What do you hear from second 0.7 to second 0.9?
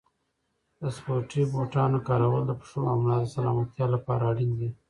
د